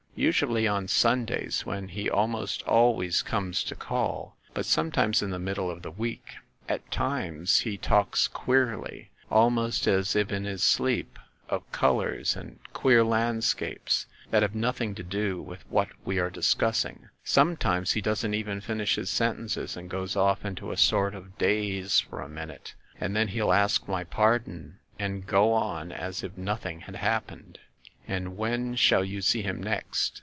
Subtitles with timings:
[0.13, 5.71] "Usually on Sundays, when he almost always comes to call; but sometimes in the middle
[5.71, 6.33] of the week.
[6.69, 11.17] At times he talks queerly, almost as if in his sleep,
[11.49, 17.07] of colors and queer landscapes that have nothing to do with what we are discussing.
[17.23, 21.99] Sometimes he doesn't even finish his sentences and goes off into a sort of daze
[22.01, 26.81] for a minute; and then he'll ask my pardon and go on as if nothing
[26.81, 27.57] had happened."
[28.07, 30.19] "And when shall you see him next?"